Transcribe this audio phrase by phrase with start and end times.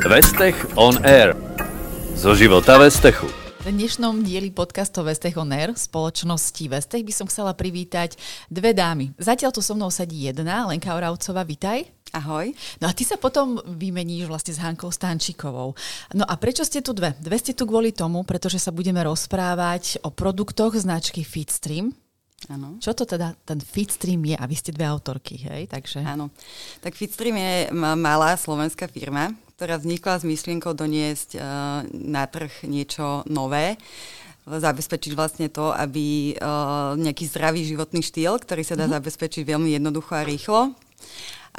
[0.00, 1.36] Vestech on Air.
[2.16, 3.28] Zo života Vestechu.
[3.60, 8.16] V dnešnom dieli podcastov Vestech on Air spoločnosti Vestech by som chcela privítať
[8.48, 9.12] dve dámy.
[9.20, 11.84] Zatiaľ tu so mnou sedí jedna, Lenka Oravcová, vitaj.
[12.16, 12.48] Ahoj.
[12.80, 15.76] No a ty sa potom vymeníš vlastne s Hankou Stančikovou.
[16.16, 17.12] No a prečo ste tu dve?
[17.20, 21.92] Dve ste tu kvôli tomu, pretože sa budeme rozprávať o produktoch značky Fitstream.
[22.48, 22.80] Áno.
[22.80, 24.32] Čo to teda ten Fitstream je?
[24.32, 25.68] A vy ste dve autorky, hej?
[25.68, 26.00] Takže...
[26.00, 26.32] Áno.
[26.80, 29.28] Tak Fitstream je malá slovenská firma,
[29.60, 33.76] ktorá vznikla s myšlienkou doniesť uh, na trh niečo nové
[34.48, 38.96] zabezpečiť vlastne to, aby uh, nejaký zdravý životný štýl, ktorý sa dá mm-hmm.
[38.96, 40.72] zabezpečiť veľmi jednoducho a rýchlo,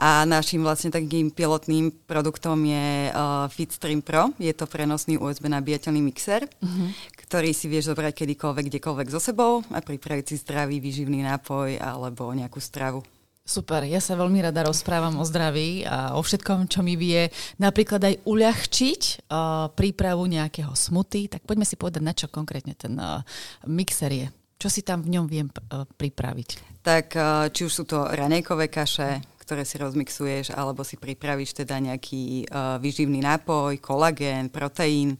[0.01, 4.31] a našim vlastne takým pilotným produktom je uh, Fitstream Pro.
[4.39, 6.89] Je to prenosný USB nabíjateľný mixer, uh-huh.
[7.27, 12.31] ktorý si vieš zobrať kedykoľvek, kdekoľvek so sebou a pripraviť si zdravý výživný nápoj alebo
[12.31, 13.03] nejakú stravu.
[13.51, 17.27] Super, ja sa veľmi rada rozprávam o zdraví a o všetkom, čo mi vie
[17.59, 21.27] napríklad aj uľahčiť uh, prípravu nejakého smuty.
[21.27, 23.19] Tak poďme si povedať, na čo konkrétne ten uh,
[23.67, 24.31] mixer je.
[24.55, 26.79] Čo si tam v ňom viem uh, pripraviť?
[26.79, 31.75] Tak uh, či už sú to ranejkové kaše, ktoré si rozmixuješ, alebo si pripravíš teda
[31.83, 35.19] nejaký uh, výživný nápoj, kolagén, proteín,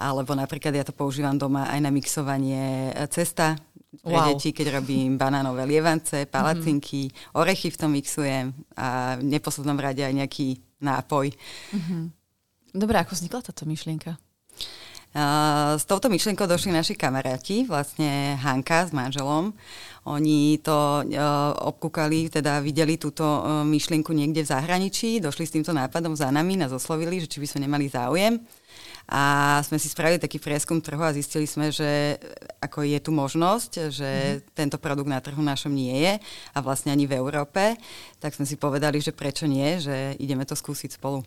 [0.00, 3.60] alebo napríklad ja to používam doma aj na mixovanie cesta
[4.02, 4.32] pre wow.
[4.32, 7.38] deti, keď robím banánové lievance, palacinky, mm-hmm.
[7.38, 11.32] orechy v tom mixujem a v neposlednom rade aj nejaký nápoj.
[11.72, 12.02] Mm-hmm.
[12.76, 14.20] Dobre, ako vznikla táto myšlienka?
[15.16, 19.56] Uh, s touto myšlienkou došli naši kamaráti, vlastne Hanka s manželom.
[20.04, 25.72] Oni to uh, obkúkali, teda videli túto uh, myšlienku niekde v zahraničí, došli s týmto
[25.72, 28.44] nápadom za nami, nás oslovili, že či by sme nemali záujem.
[29.06, 32.18] A sme si spravili taký prieskum trhu a zistili sme, že
[32.58, 34.38] ako je tu možnosť, že mm.
[34.50, 36.14] tento produkt na trhu našom nie je
[36.54, 37.78] a vlastne ani v Európe,
[38.18, 41.22] tak sme si povedali, že prečo nie, že ideme to skúsiť spolu.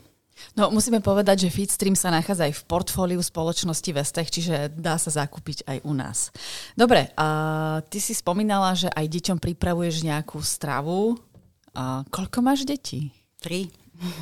[0.56, 5.12] No musíme povedať, že Feedstream sa nachádza aj v portfóliu spoločnosti Vestech, čiže dá sa
[5.12, 6.32] zakúpiť aj u nás.
[6.76, 7.28] Dobre, a
[7.88, 11.20] ty si spomínala, že aj deťom pripravuješ nejakú stravu.
[11.76, 13.12] A koľko máš detí?
[13.40, 13.68] Tri.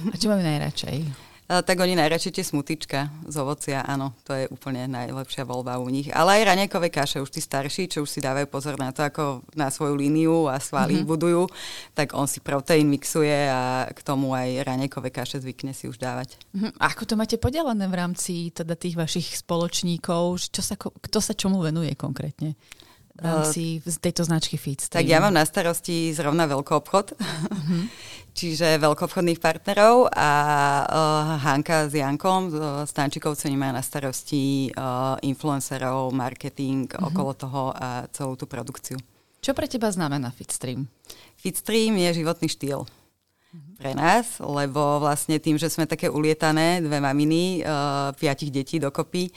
[0.09, 1.28] A čo majú najradšej?
[1.47, 6.12] Tak oni najradšej tie smutička z ovocia, áno, to je úplne najlepšia voľba u nich.
[6.12, 9.47] Ale aj raňajkové kaše, už tí starší, čo už si dávajú pozor na to, ako
[9.56, 11.08] na svoju líniu a svaly mm-hmm.
[11.08, 11.47] budujú,
[11.96, 16.35] tak on si proteín mixuje a k tomu aj raňajkové kaše zvykne si už dávať.
[16.52, 16.84] Mm-hmm.
[16.84, 20.52] Ako to máte podelené v rámci teda tých vašich spoločníkov?
[20.52, 22.59] Čo sa, kto sa čomu venuje konkrétne?
[23.17, 25.01] V rámci uh, tejto značky Feedstream?
[25.01, 27.17] Tak ja mám na starosti zrovna veľký obchod.
[27.17, 27.83] Mm-hmm.
[28.38, 30.29] čiže veľkoobchodných partnerov a
[30.85, 37.09] uh, Hanka s Jankom, uh, Stančikovci, majú na starosti uh, influencerov, marketing uh-huh.
[37.09, 39.01] okolo toho a celú tú produkciu.
[39.41, 40.85] Čo pre teba znamená Fitstream?
[41.34, 42.85] Fitstream je životný štýl
[43.77, 49.29] pre nás, lebo vlastne tým, že sme také ulietané, dve maminy, uh, piatich detí dokopy,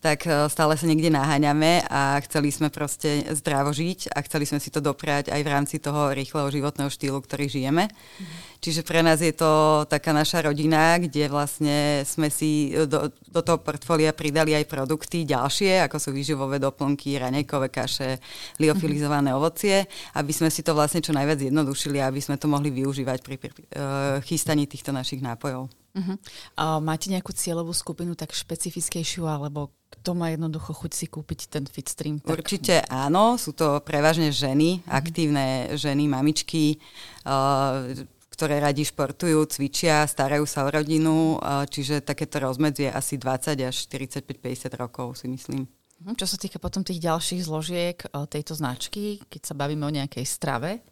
[0.00, 4.58] tak uh, stále sa niekde naháňame a chceli sme proste zdravo žiť a chceli sme
[4.58, 7.92] si to doprať aj v rámci toho rýchleho životného štýlu, ktorý žijeme.
[7.92, 8.52] Mm.
[8.62, 13.58] Čiže pre nás je to taká naša rodina, kde vlastne sme si do, do toho
[13.58, 18.22] portfólia pridali aj produkty ďalšie, ako sú výživové doplnky, ranejkové kaše,
[18.62, 19.82] liofilizované ovocie,
[20.14, 23.50] aby sme si to vlastne čo najviac jednodušili, aby sme to mohli využívať pri, pri
[23.50, 23.81] uh,
[24.26, 25.68] chystaní týchto našich nápojov.
[25.92, 26.16] Uh-huh.
[26.56, 31.64] A máte nejakú cieľovú skupinu tak špecifickejšiu, alebo kto má jednoducho chuť si kúpiť ten
[31.68, 32.16] Fitstream?
[32.24, 32.32] Tak...
[32.32, 34.88] Určite áno, sú to prevažne ženy, uh-huh.
[34.88, 36.80] aktívne ženy, mamičky,
[37.28, 37.92] uh,
[38.32, 41.36] ktoré radi športujú, cvičia, starajú sa o rodinu,
[41.68, 45.68] čiže takéto rozmedzie asi 20 až 45-50 rokov si myslím.
[46.02, 50.26] Mhm, čo sa týka potom tých ďalších zložiek tejto značky, keď sa bavíme o nejakej
[50.26, 50.82] strave,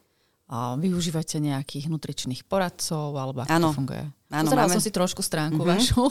[0.51, 3.71] využívate nejakých nutričných poradcov, alebo ako ano.
[3.71, 4.05] to funguje?
[4.31, 4.79] Áno, máme...
[4.79, 5.75] som si trošku stránku mm-hmm.
[5.75, 6.07] vašu.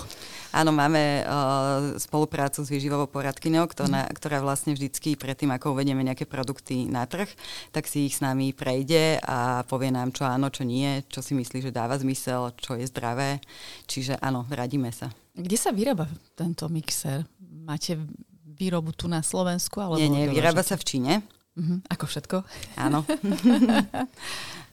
[0.52, 4.16] Áno, máme uh, spoluprácu s výživovou poradkyňou, ktorá, mm.
[4.20, 7.32] ktorá vlastne vždycky predtým, ako uvedieme nejaké produkty na trh,
[7.72, 11.32] tak si ich s nami prejde a povie nám, čo áno, čo nie, čo si
[11.32, 13.40] myslí, že dáva zmysel, čo je zdravé.
[13.88, 15.08] Čiže áno, radíme sa.
[15.32, 17.24] Kde sa vyrába tento mixer?
[17.40, 17.96] Máte
[18.44, 19.80] výrobu tu na Slovensku?
[19.80, 21.14] Alebo nie, nie, vyrába sa v Číne.
[21.60, 21.84] Uh-huh.
[21.92, 22.48] Ako všetko?
[22.80, 23.04] Áno.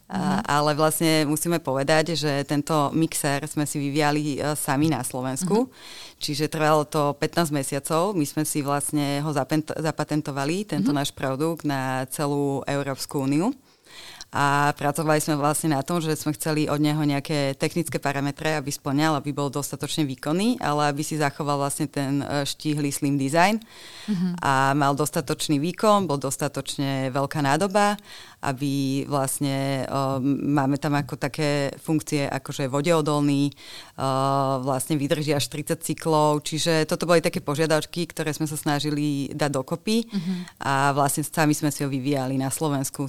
[0.07, 5.67] A, ale vlastne musíme povedať, že tento mixer sme si vyviali uh, sami na Slovensku,
[5.67, 6.23] uh-huh.
[6.23, 8.15] čiže trvalo to 15 mesiacov.
[8.15, 11.03] My sme si vlastne ho zapent- zapatentovali, tento uh-huh.
[11.03, 13.51] náš produkt, na celú Európsku úniu.
[14.37, 18.69] A pracovali sme vlastne na tom, že sme chceli od neho nejaké technické parametre, aby
[18.69, 23.57] splňal, aby bol dostatočne výkonný, ale aby si zachoval vlastne ten e, štíhly slim design
[23.57, 24.37] uh-huh.
[24.45, 27.97] a mal dostatočný výkon, bol dostatočne veľká nádoba,
[28.45, 35.49] aby vlastne uh, máme tam ako také funkcie, ako že vodeodolný, uh, vlastne vydrží až
[35.49, 40.37] 30 cyklov, čiže toto boli také požiadavky, ktoré sme sa snažili dať dokopy uh-huh.
[40.63, 43.09] a vlastne sami sme si ho vyvíjali na Slovensku.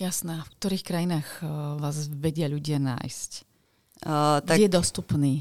[0.00, 0.48] Jasná.
[0.48, 3.30] V ktorých krajinách uh, vás vedia ľudia nájsť?
[4.00, 5.32] Uh, tak Kde je dostupný?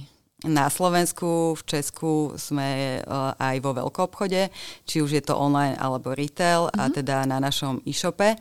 [0.43, 4.51] Na Slovensku, v Česku sme uh, aj vo veľkom obchode,
[4.83, 6.75] či už je to online alebo retail, uh-huh.
[6.75, 6.93] a mhm.
[6.99, 8.35] teda na našom e-shope.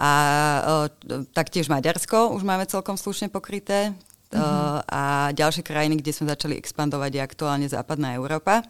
[0.00, 0.12] A
[0.88, 3.92] uh, taktiež Maďarsko už máme celkom slušne pokryté.
[4.32, 4.80] Uh-huh.
[4.88, 8.64] A ďalšie krajiny, kde sme začali expandovať, je aktuálne západná Európa.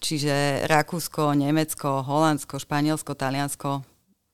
[0.00, 3.84] Čiže Rakúsko, Nemecko, Holandsko, Španielsko, Taliansko,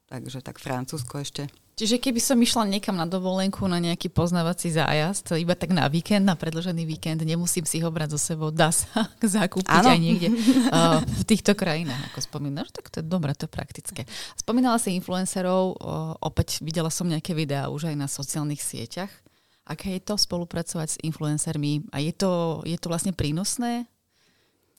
[0.07, 1.51] takže tak Francúzsko ešte.
[1.79, 6.27] Čiže keby som išla niekam na dovolenku, na nejaký poznávací zájazd, iba tak na víkend,
[6.27, 9.95] na predložený víkend, nemusím si ho brať so sebou, dá sa zakúpiť ano.
[9.95, 10.29] aj niekde
[10.75, 14.03] uh, v týchto krajinách, ako spomínaš, tak to je dobré, to je praktické.
[14.35, 19.15] Spomínala si influencerov, uh, opäť videla som nejaké videá už aj na sociálnych sieťach.
[19.63, 23.87] Aké je to spolupracovať s influencermi a je to, je to vlastne prínosné?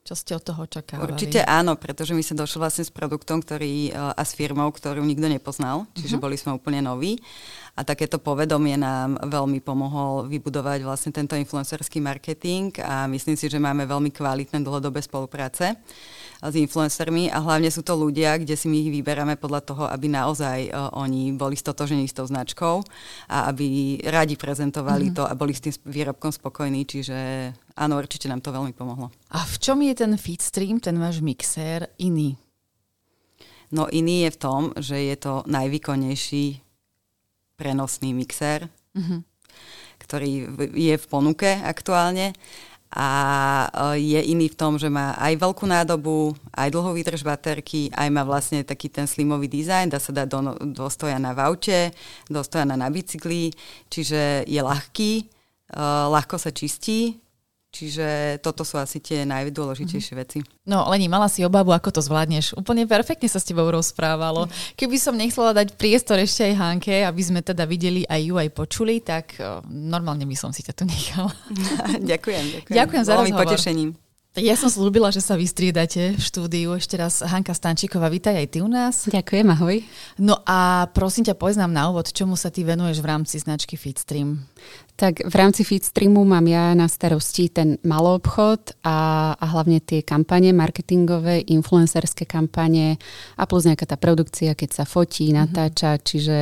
[0.09, 1.05] Čo ste od toho očakávali?
[1.05, 5.05] Určite áno, pretože my sme došli vlastne s produktom ktorý, e, a s firmou, ktorú
[5.05, 6.25] nikto nepoznal, čiže uh-huh.
[6.25, 7.21] boli sme úplne noví.
[7.77, 13.61] A takéto povedomie nám veľmi pomohol vybudovať vlastne tento influencerský marketing a myslím si, že
[13.61, 15.77] máme veľmi kvalitné dlhodobé spolupráce
[16.39, 20.07] s influencermi a hlavne sú to ľudia, kde si my ich vyberáme podľa toho, aby
[20.07, 22.79] naozaj uh, oni boli stotožení s tou značkou
[23.27, 25.19] a aby radi prezentovali mm-hmm.
[25.19, 27.17] to a boli s tým výrobkom spokojní, čiže
[27.79, 29.07] áno, určite nám to veľmi pomohlo.
[29.31, 32.35] A v čom je ten feedstream, ten váš mixér iný?
[33.71, 36.59] No iný je v tom, že je to najvýkonnejší
[37.55, 38.67] prenosný mixér,
[38.97, 39.19] mm-hmm.
[40.03, 40.31] ktorý
[40.75, 42.35] je v ponuke aktuálne
[42.89, 43.07] a
[43.93, 48.09] e, je iný v tom, že má aj veľkú nádobu, aj dlhú výdrž baterky, aj
[48.09, 50.39] má vlastne taký ten slimový dizajn, dá sa dať do,
[50.73, 51.93] do stoja na vaute,
[52.25, 53.53] do stoja na bicykli,
[53.93, 57.21] čiže je ľahký, uh, ľahko sa čistí,
[57.69, 60.25] Čiže toto sú asi tie najdôležitejšie mm-hmm.
[60.25, 60.39] veci.
[60.65, 62.57] No, Leni, mala si obavu, ako to zvládneš.
[62.57, 64.49] Úplne perfektne sa s tebou rozprávalo.
[64.73, 68.49] Keby som nechcela dať priestor ešte aj Hanke, aby sme teda videli aj ju, aj
[68.57, 69.37] počuli, tak
[69.69, 71.29] normálne by som si ťa tu nechala.
[72.11, 72.75] ďakujem, ďakujem.
[72.75, 73.45] Ďakujem za rozhovor.
[73.45, 73.89] potešením.
[74.37, 76.77] Ja som slúbila, že sa vystriedate v štúdiu.
[76.77, 79.09] Ešte raz Hanka Stančíková, vítaj aj ty u nás.
[79.09, 79.81] Ďakujem, ahoj.
[80.21, 83.73] No a prosím ťa, povedz nám na úvod, čomu sa ty venuješ v rámci značky
[83.73, 84.45] Fitstream?
[84.99, 87.79] Tak v rámci Feedstreamu mám ja na starosti ten
[88.19, 92.99] obchod a, a hlavne tie kampane marketingové, influencerské kampane
[93.39, 95.35] a plus nejaká tá produkcia, keď sa fotí, mhm.
[95.39, 96.03] natáča, mm-hmm.
[96.03, 96.37] čiže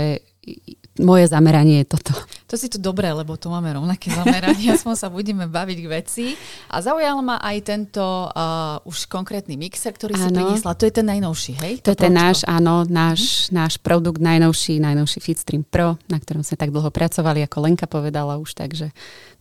[0.99, 2.13] moje zameranie je toto.
[2.47, 6.25] To si tu dobré, lebo tu máme rovnaké zameranie, aspoň sa budeme baviť k veci.
[6.71, 10.23] A zaujal ma aj tento uh, už konkrétny mixer, ktorý áno.
[10.23, 10.77] si priniesla.
[10.77, 11.73] To je ten najnovší, hej?
[11.83, 13.57] To, to je ten náš, áno, náš, mm.
[13.57, 18.39] náš produkt najnovší, najnovší Fitstream Pro, na ktorom sme tak dlho pracovali, ako Lenka povedala
[18.39, 18.89] už, takže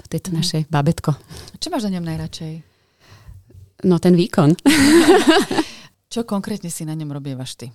[0.00, 0.36] toto je to mm.
[0.36, 1.14] naše babetko.
[1.56, 2.52] Čo máš na ňom najradšej?
[3.86, 4.56] No ten výkon.
[6.12, 7.68] Čo konkrétne si na ňom robievaš ty?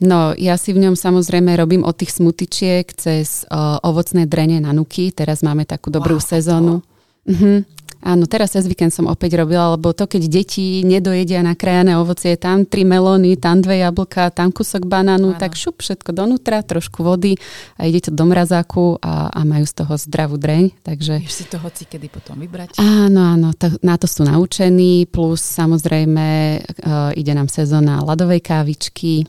[0.00, 4.72] No, ja si v ňom samozrejme robím od tých smutičiek cez uh, ovocné drene na
[4.72, 5.12] nuky.
[5.12, 6.80] Teraz máme takú dobrú wow, sezónu.
[7.28, 7.60] Uh-huh.
[8.00, 12.64] Áno, teraz cez víkend som opäť robila, lebo to, keď deti nedojedia krajané ovocie, tam
[12.64, 15.40] tri melóny, tam dve jablka, tam kúsok banánu, ano.
[15.40, 17.36] tak šup všetko donútra, trošku vody
[17.76, 20.80] a ide to do mrazáku a, a majú z toho zdravú dreň.
[20.80, 21.20] Takže...
[21.20, 22.80] Vieš si to hoci kedy potom vybrať?
[22.80, 29.28] Áno, áno, to, na to sú naučení, plus samozrejme uh, ide nám sezóna ľadovej kávičky,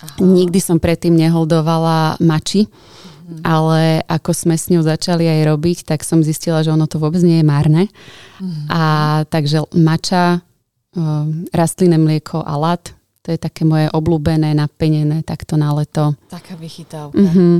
[0.00, 0.16] Aha.
[0.20, 3.44] Nikdy som predtým neholdovala mači, mm.
[3.44, 7.20] ale ako sme s ňou začali aj robiť, tak som zistila, že ono to vôbec
[7.20, 7.82] nie je márne.
[8.40, 8.66] Mm.
[8.72, 8.82] A
[9.28, 10.40] takže mača,
[11.54, 12.90] rastlinné mlieko a lat,
[13.22, 16.16] to je také moje obľúbené, napenené takto na leto.
[16.26, 17.20] Taká vychytávka.
[17.20, 17.56] Mm-hmm.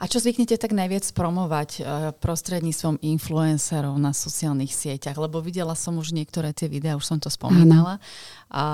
[0.00, 1.84] A čo zvyknete tak najviac promovať uh,
[2.16, 5.16] prostredníctvom influencerov na sociálnych sieťach?
[5.16, 8.00] Lebo videla som už niektoré tie videá, už som to spomínala.
[8.48, 8.64] A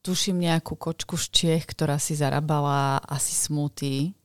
[0.00, 4.16] tuším nejakú kočku z Čech, ktorá si zarábala asi smutý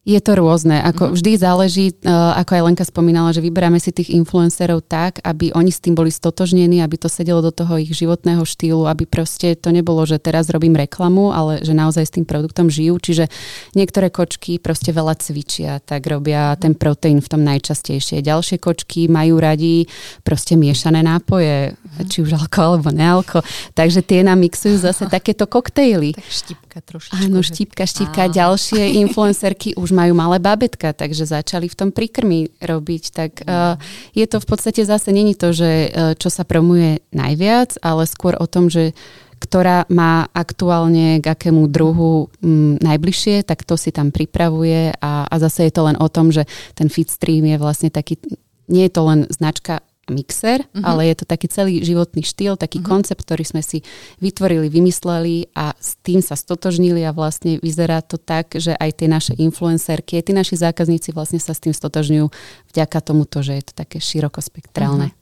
[0.00, 0.80] je to rôzne.
[0.80, 1.12] Ako mm.
[1.12, 5.68] vždy záleží, uh, ako aj Lenka spomínala, že vyberáme si tých influencerov tak, aby oni
[5.68, 9.68] s tým boli stotožnení, aby to sedelo do toho ich životného štýlu, aby proste to
[9.68, 12.96] nebolo, že teraz robím reklamu, ale že naozaj s tým produktom žijú.
[12.96, 13.28] Čiže
[13.76, 18.24] niektoré kočky proste veľa cvičia, tak robia ten proteín v tom najčastejšie.
[18.24, 19.84] Ďalšie kočky majú radi
[20.24, 22.08] proste miešané nápoje, mm.
[22.08, 23.44] či už alko alebo nealko.
[23.76, 26.16] Takže tie nám mixujú zase takéto koktejly.
[26.16, 27.20] Tak štipka trošičku.
[27.20, 28.32] Áno, štipka, štipka.
[28.32, 33.02] Ďalšie influencerky už už majú malé babetka, takže začali v tom prikrmi robiť.
[33.10, 33.74] Tak uh,
[34.14, 38.38] je to v podstate zase není to, že uh, čo sa promuje najviac, ale skôr
[38.38, 38.94] o tom, že
[39.42, 45.34] ktorá má aktuálne k akému druhu m, najbližšie, tak to si tam pripravuje a, a
[45.40, 46.44] zase je to len o tom, že
[46.76, 48.20] ten Fitstream je vlastne taký,
[48.68, 49.80] nie je to len značka
[50.10, 50.82] mixer, uh-huh.
[50.82, 52.98] ale je to taký celý životný štýl, taký uh-huh.
[52.98, 53.86] koncept, ktorý sme si
[54.18, 59.08] vytvorili, vymysleli a s tým sa stotožnili a vlastne vyzerá to tak, že aj tie
[59.08, 62.26] naše influencerky, aj tí naši zákazníci vlastne sa s tým stotožňujú
[62.74, 65.14] vďaka tomuto, že je to také širokospektrálne.
[65.14, 65.18] Uh-huh.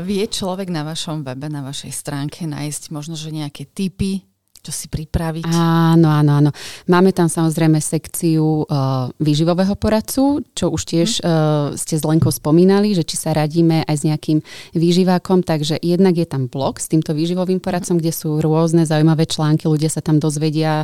[0.00, 4.27] Vie človek na vašom webe, na vašej stránke nájsť možno, že nejaké typy,
[4.62, 5.46] čo si pripraviť?
[5.48, 6.50] Áno, áno, áno.
[6.90, 11.24] Máme tam samozrejme sekciu uh, výživového poradcu, čo už tiež mm.
[11.24, 11.32] uh,
[11.78, 14.38] ste s Lenkou spomínali, že či sa radíme aj s nejakým
[14.74, 18.00] výživákom, takže jednak je tam blog s týmto výživovým poradcom, mm.
[18.02, 20.82] kde sú rôzne zaujímavé články, ľudia sa tam dozvedia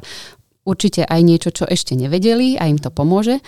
[0.64, 3.38] určite aj niečo, čo ešte nevedeli a im to pomôže.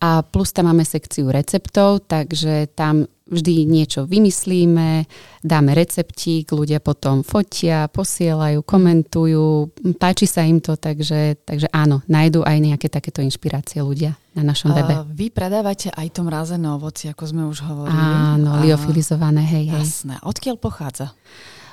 [0.00, 5.06] A plus tam máme sekciu receptov, takže tam vždy niečo vymyslíme,
[5.40, 9.70] dáme receptík, ľudia potom fotia, posielajú, komentujú,
[10.02, 14.74] páči sa im to, takže, takže áno, nájdú aj nejaké takéto inšpirácie ľudia na našom
[14.74, 14.98] webe.
[14.98, 17.94] Uh, vy predávate aj to mrazené ovoci, ako sme už hovorili.
[17.94, 19.84] Áno, liofilizované, hej, hej.
[19.86, 20.18] Jasné.
[20.26, 21.14] Odkiaľ pochádza?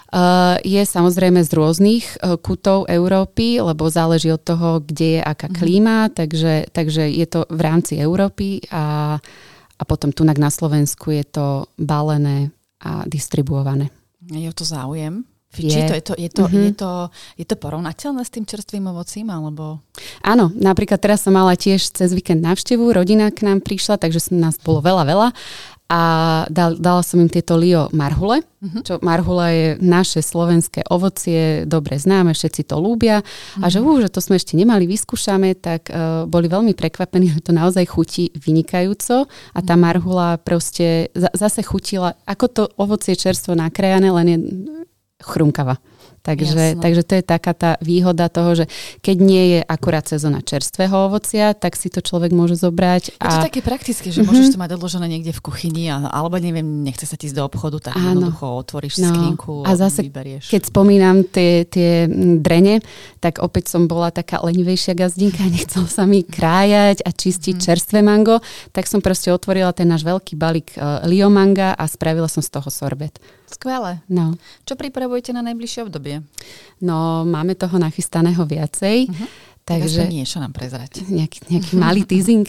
[0.08, 5.52] Uh, je samozrejme z rôznych uh, kutov Európy, lebo záleží od toho, kde je aká
[5.52, 5.56] mhm.
[5.60, 9.20] klíma, takže, takže je to v rámci Európy a,
[9.76, 13.92] a potom tu na Slovensku je to balené a distribuované.
[14.32, 15.28] Je to záujem?
[15.56, 15.72] Je.
[15.74, 16.66] Či to, je, to, je, to, mm-hmm.
[16.70, 16.92] je, to,
[17.40, 19.32] je to porovnateľné s tým čerstvým ovocím?
[19.32, 19.82] Alebo...
[20.22, 24.60] Áno, napríklad teraz som mala tiež cez víkend návštevu, rodina k nám prišla, takže nás
[24.62, 25.30] bolo veľa, veľa
[25.88, 26.04] a
[26.52, 28.84] dal, dala som im tieto Lio marhule, uh-huh.
[28.84, 33.64] čo marhula je naše slovenské ovocie, dobre známe, všetci to ľúbia uh-huh.
[33.64, 37.40] a že, uh, že to sme ešte nemali, vyskúšame, tak uh, boli veľmi prekvapení, že
[37.40, 39.82] to naozaj chutí vynikajúco a tá mhm.
[39.82, 44.38] marhula proste za, zase chutila, ako to ovocie čerstvo nakrájané, len je
[45.24, 45.80] chrumkava.
[46.28, 48.66] Takže, takže to je taká tá výhoda toho, že
[49.00, 53.16] keď nie je akurát sezóna čerstvého ovocia, tak si to človek môže zobrať.
[53.24, 53.32] A...
[53.32, 54.28] Je to také praktické, že mm-hmm.
[54.28, 57.48] môžeš to mať odložené niekde v kuchyni, a, alebo neviem, nechce sa ti ísť do
[57.48, 58.20] obchodu, tak Áno.
[58.20, 59.08] jednoducho otvoríš no.
[59.08, 60.52] skrinku a zase, vyberieš.
[60.52, 62.12] keď spomínam tie, tie
[62.44, 62.84] drene,
[63.24, 67.68] tak opäť som bola taká lenivejšia gazdinka, nechcel sa mi krájať a čistiť mm-hmm.
[67.72, 68.44] čerstvé mango,
[68.76, 72.68] tak som proste otvorila ten náš veľký balík uh, liomanga a spravila som z toho
[72.68, 73.16] sorbet.
[73.48, 74.04] Skvelé.
[74.12, 74.36] No.
[74.68, 76.20] Čo pripravujete na najbližšie obdobie?
[76.84, 79.08] No, máme toho nachystaného viacej.
[79.08, 79.28] Uh-huh.
[79.68, 81.04] Takže niečo nám prezrať.
[81.08, 82.48] Nejaký, nejaký malý teasing.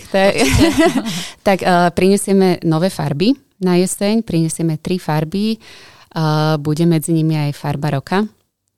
[1.42, 5.58] tak uh, prinesieme nové farby na jeseň, prinesieme tri farby.
[6.14, 8.26] Uh, bude medzi nimi aj farba roka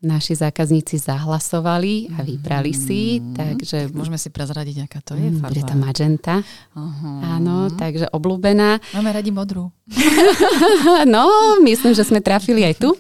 [0.00, 3.78] naši zákazníci zahlasovali a vybrali si, mm, takže...
[3.92, 5.52] Môžeme si prezradiť, aká to je mm, farba.
[5.52, 6.35] Bude to magenta.
[6.73, 7.21] Uh-huh.
[7.21, 8.80] Áno, takže obľúbená.
[8.97, 9.69] Máme radi modrú.
[11.14, 11.25] no,
[11.61, 12.97] myslím, že sme trafili aj tu.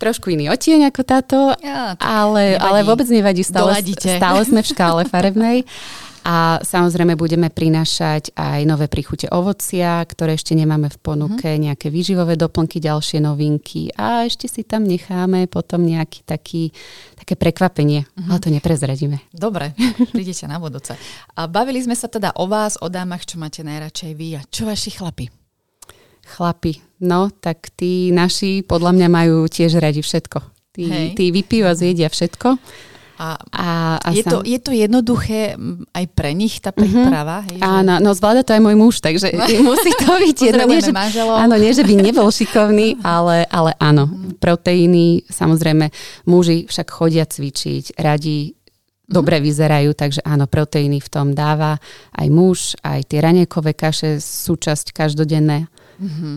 [0.00, 3.44] Trošku iný odtieň ako táto, ja, ale, ale vôbec nevadí.
[3.44, 5.64] Stále, stále sme v škále farebnej.
[6.20, 11.64] A samozrejme budeme prinášať aj nové príchute ovocia, ktoré ešte nemáme v ponuke, mm-hmm.
[11.72, 16.76] nejaké výživové doplnky, ďalšie novinky a ešte si tam necháme potom nejaký taký,
[17.16, 18.28] také prekvapenie, mm-hmm.
[18.28, 19.16] ale to neprezradíme.
[19.32, 19.72] Dobre,
[20.14, 20.92] prídete na budúce.
[21.40, 24.68] A bavili sme sa teda o vás, o dámach, čo máte najradšej vy a čo
[24.68, 25.32] vaši chlapi?
[26.36, 30.38] Chlapi, no tak tí naši podľa mňa majú tiež radi všetko.
[30.70, 32.54] Tí, tí vypijú a zjedia všetko.
[33.20, 33.68] A, a,
[34.00, 34.32] a je, sam...
[34.32, 35.52] to, je to jednoduché
[35.92, 37.44] aj pre nich, tá príprava?
[37.44, 37.52] Mm-hmm.
[37.52, 37.60] Hej.
[37.60, 39.36] Áno, no zvláda to aj môj muž, takže
[39.68, 40.64] musí to byť jedno.
[40.64, 44.40] Nie, že, áno, nie, že by nebol šikovný, ale, ale áno, mm-hmm.
[44.40, 45.92] proteíny, samozrejme,
[46.24, 49.12] muži však chodia cvičiť, radi mm-hmm.
[49.12, 51.76] dobre vyzerajú, takže áno, proteíny v tom dáva
[52.16, 55.68] aj muž, aj tie raniekové kaše, súčasť každodenné.
[56.00, 56.36] Mm-hmm.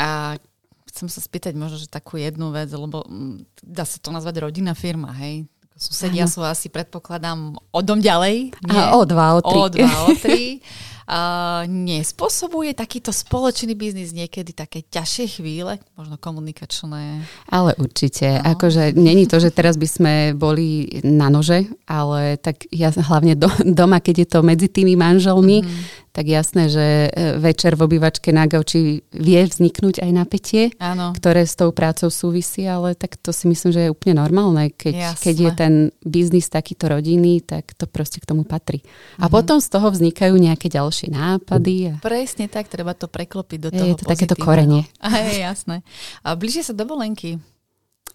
[0.00, 0.40] A
[0.88, 4.72] chcem sa spýtať možno, že takú jednu vec, lebo mm, dá sa to nazvať rodinná
[4.72, 5.44] firma, hej?
[5.76, 6.32] Susedia ano.
[6.32, 8.52] sú asi, predpokladám, o dom ďalej.
[8.68, 8.80] Nie?
[8.80, 9.58] A o dva, o tri.
[9.58, 10.60] O dva, o tri.
[11.10, 17.26] Uh, nespôsobuje takýto spoločný biznis niekedy také ťažšie chvíle, možno komunikačné?
[17.50, 18.38] Ale určite.
[18.38, 18.54] No.
[18.54, 23.50] Akože není to, že teraz by sme boli na nože, ale tak ja hlavne do,
[23.66, 28.34] doma, keď je to medzi tými manželmi, mm tak jasné, že e, večer v obývačke
[28.34, 31.14] na gauči vie vzniknúť aj napätie, Áno.
[31.14, 34.74] ktoré s tou prácou súvisí, ale tak to si myslím, že je úplne normálne.
[34.74, 38.82] Keď, keď je ten biznis takýto rodinný, tak to proste k tomu patrí.
[39.18, 41.96] A mm potom z toho vznikajú nejaké ďalšie nápady.
[41.96, 42.02] A...
[42.04, 44.84] Presne tak, treba to preklopiť do toho Je to takéto korenie.
[45.04, 45.80] A je jasné.
[46.20, 47.40] A blížia sa dovolenky.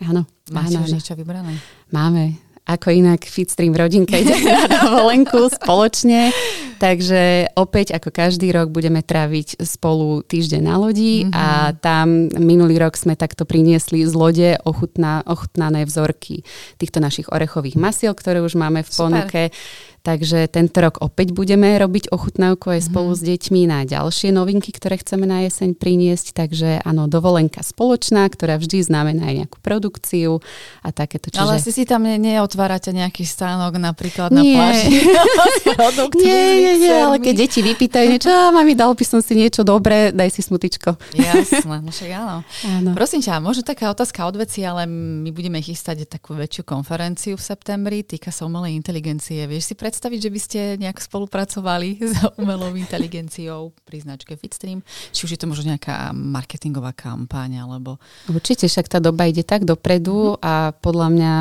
[0.04, 0.28] Áno.
[0.52, 1.58] Máte áno, už niečo vybrané?
[1.90, 2.36] Máme.
[2.66, 6.34] Ako inak Fitstream rodinka ide na dovolenku spoločne.
[6.76, 11.32] Takže opäť ako každý rok budeme tráviť spolu týždeň na lodi mm-hmm.
[11.32, 16.44] a tam minulý rok sme takto priniesli z lode ochutná, ochutnané vzorky
[16.76, 19.42] týchto našich orechových masiel, ktoré už máme v ponuke.
[19.56, 23.18] Super Takže tento rok opäť budeme robiť ochutnávku aj spolu mm.
[23.18, 26.38] s deťmi na ďalšie novinky, ktoré chceme na jeseň priniesť.
[26.38, 30.46] Takže áno, dovolenka spoločná, ktorá vždy znamená aj nejakú produkciu
[30.86, 31.34] a takéto.
[31.34, 31.42] Čiže...
[31.42, 34.54] Ale si si tam ne, neotvárate nejaký stánok napríklad nie.
[34.54, 34.94] na pláži?
[36.22, 39.66] nie, nie, nie, ale keď deti vypýtajú niečo, a mami, dal by som si niečo
[39.66, 41.02] dobré, daj si smutičko.
[41.18, 42.46] Jasné, no však áno.
[42.62, 42.90] áno.
[42.94, 47.42] Prosím ťa, možno taká otázka od veci, ale my budeme chystať takú väčšiu konferenciu v
[47.42, 49.42] septembri, týka sa umelej inteligencie.
[49.50, 54.84] Vieš si pred predstaviť, že by ste nejak spolupracovali s umelou inteligenciou pri značke Fitstream?
[55.16, 57.96] Či už je to možno nejaká marketingová kampaň, alebo...
[58.28, 61.34] Určite, však tá doba ide tak dopredu a podľa mňa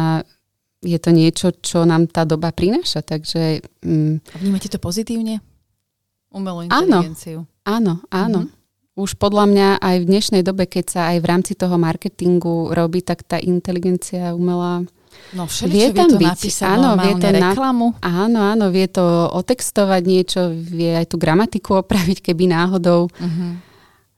[0.87, 3.67] je to niečo, čo nám tá doba prináša, takže...
[3.83, 4.23] Mm.
[4.23, 5.43] A vnímate to pozitívne?
[6.31, 7.51] Umelú inteligenciu?
[7.67, 8.41] Áno, áno, áno.
[8.47, 8.63] Mm-hmm.
[8.95, 13.03] Už podľa mňa aj v dnešnej dobe, keď sa aj v rámci toho marketingu robí,
[13.03, 14.87] tak tá inteligencia umelá
[15.35, 17.87] No vie tam vie to byť, napísať áno, vie to reklamu.
[17.99, 19.03] Na, áno, áno, vie to
[19.35, 23.11] otextovať niečo, vie aj tú gramatiku opraviť, keby náhodou.
[23.11, 23.59] Uh-huh.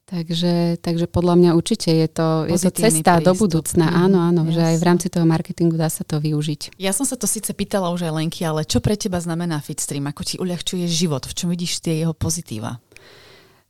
[0.07, 3.27] Takže, takže podľa mňa určite je to, je to cesta prístup.
[3.27, 3.91] do budúcna.
[3.91, 4.55] Mm, áno, áno, yes.
[4.55, 6.79] že aj v rámci toho marketingu dá sa to využiť.
[6.79, 10.07] Ja som sa to síce pýtala už aj Lenky, ale čo pre teba znamená Fitstream?
[10.07, 11.27] Ako ti uľahčuje život?
[11.27, 12.79] V čom vidíš tie jeho pozitíva?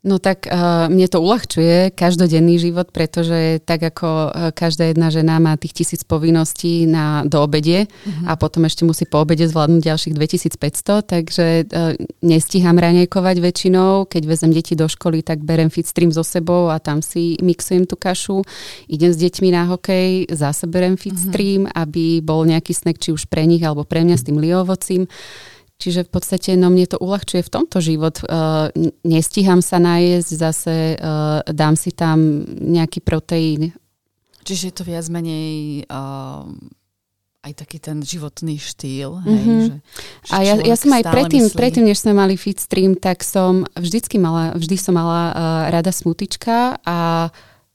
[0.07, 5.43] No tak uh, mne to uľahčuje každodenný život, pretože tak ako uh, každá jedna žena
[5.43, 8.31] má tých tisíc povinností na do obede uh-huh.
[8.31, 14.07] a potom ešte musí po obede zvládnuť ďalších 2500, takže uh, nestíham ranejkovať väčšinou.
[14.07, 17.99] Keď vezem deti do školy, tak berem fitstream so sebou a tam si mixujem tú
[17.99, 18.47] kašu.
[18.87, 21.83] Idem s deťmi na hokej, zase berem fitstream, uh-huh.
[21.83, 25.11] aby bol nejaký snack či už pre nich alebo pre mňa s tým liovocím.
[25.77, 28.17] Čiže v podstate no mne to uľahčuje v tomto život.
[28.25, 28.73] Uh,
[29.05, 33.77] nestíham sa najesť, zase uh, dám si tam nejaký proteín.
[34.47, 36.49] Čiže je to viac menej uh,
[37.45, 39.21] aj taký ten životný štýl.
[39.21, 39.61] Mm-hmm.
[39.61, 39.75] Že,
[40.25, 43.69] že a ja, ja som aj predtým, predtým, než sme mali fit stream, tak som
[43.77, 45.35] vždycky mala, vždy som mala uh,
[45.71, 47.29] rada smutička a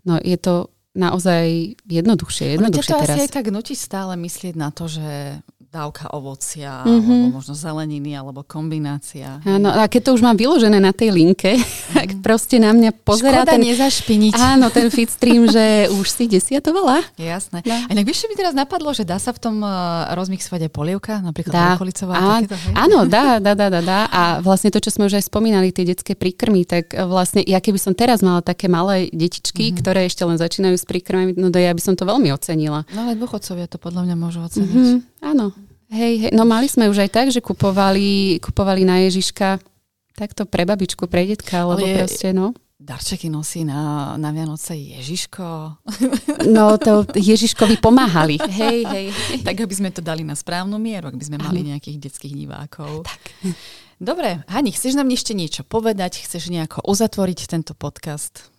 [0.03, 3.15] no, je to naozaj jednoduchšie, jednoduchšie to teraz.
[3.15, 5.40] asi aj tak nutí stále myslieť na to, že
[5.72, 7.31] dávka ovocia, mm-hmm.
[7.31, 9.40] alebo možno zeleniny, alebo kombinácia.
[9.48, 11.96] Áno, a keď to už mám vyložené na tej linke, mm-hmm.
[11.96, 13.64] tak proste na mňa pozerá Škoda ten...
[13.64, 14.34] nezašpiniť.
[14.36, 17.07] Áno, ten stream, že už si desiatovala.
[17.16, 17.64] Jasné.
[17.64, 17.88] No.
[17.88, 21.14] A inak vieš, mi teraz napadlo, že dá sa v tom uh, rozmixovať aj polievka,
[21.24, 21.68] napríklad dá.
[21.79, 22.14] brokolicová.
[22.20, 24.00] Á, takéto, áno, dá, dá, dá, dá, dá.
[24.12, 27.79] A vlastne to, čo sme už aj spomínali, tie detské príkrmy, tak vlastne ja keby
[27.79, 29.79] som teraz mala také malé detičky, mm-hmm.
[29.79, 32.84] ktoré ešte len začínajú s príkrmami, no ja by som to veľmi ocenila.
[32.92, 34.75] No aj dôchodcovia to podľa mňa môžu oceniť.
[34.75, 35.00] Mm-hmm.
[35.22, 35.53] Áno.
[35.91, 39.59] Hej, hej, no mali sme už aj tak, že kupovali, kupovali na Ježiška
[40.15, 42.55] takto pre babičku, pre detka, lebo je, proste, no.
[42.79, 45.45] Darčeky nosí na, na Vianoce Ježiško.
[46.47, 48.39] No to Ježiškovi pomáhali.
[48.61, 49.05] Hej, hej.
[49.45, 53.05] Tak aby sme to dali na správnu mieru, ak by sme mali nejakých detských divákov.
[53.05, 53.21] Tak.
[54.01, 56.25] Dobre, Hani, chceš nám ešte niečo povedať?
[56.25, 58.49] Chceš nejako uzatvoriť tento podcast?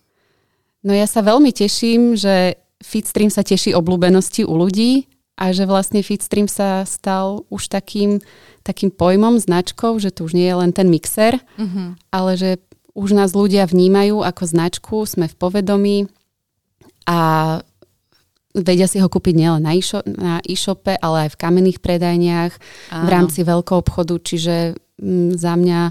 [0.85, 6.05] No ja sa veľmi teším, že Fitstream sa teší obľúbenosti u ľudí a že vlastne
[6.05, 8.21] Fitstream sa stal už takým,
[8.61, 11.97] takým pojmom, značkou, že to už nie je len ten mixer, uh-huh.
[12.13, 12.61] ale že
[12.93, 15.97] už nás ľudia vnímajú ako značku, sme v povedomí
[17.09, 17.19] a
[18.53, 19.73] vedia si ho kúpiť nielen na,
[20.45, 22.53] e-shope, ale aj v kamenných predajniach,
[22.93, 23.05] Áno.
[23.05, 25.81] v rámci veľkého obchodu, čiže m, mm, za mňa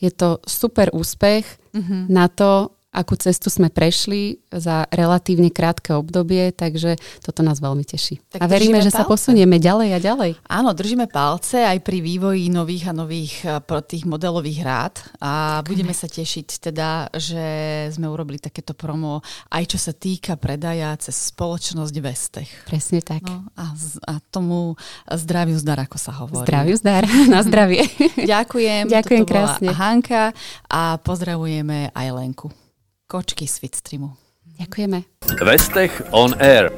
[0.00, 1.44] je to super úspech
[1.76, 2.08] uh-huh.
[2.08, 8.24] na to, akú cestu sme prešli za relatívne krátke obdobie, takže toto nás veľmi teší.
[8.32, 9.04] Tak a veríme, že palce.
[9.04, 10.30] sa posunieme ďalej a ďalej.
[10.48, 15.92] Áno, držíme palce aj pri vývoji nových a nových eh, tých modelových rád a budeme
[15.92, 17.44] sa tešiť teda, že
[17.92, 22.50] sme urobili takéto promo aj čo sa týka predaja cez spoločnosť Vestech.
[22.66, 23.22] Presne tak.
[23.26, 23.74] No, a,
[24.08, 24.74] a tomu
[25.10, 26.46] zdraviu zdar, ako sa hovorí.
[26.46, 27.04] Zdraviu zdar,
[27.34, 27.84] na zdravie.
[28.16, 28.90] Ďakujem.
[28.90, 29.70] Ďakujem krásne.
[29.72, 30.32] Hanka
[30.70, 32.65] a pozdravujeme aj Lenku.
[33.06, 34.18] Kočky z Fitstreamu.
[34.58, 35.02] Ďakujeme.
[35.46, 36.74] Vestech on Air.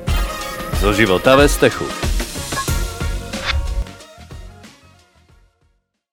[0.77, 2.08] Zo života Vestechu.